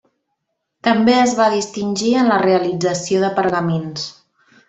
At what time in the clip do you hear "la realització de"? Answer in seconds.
2.33-3.31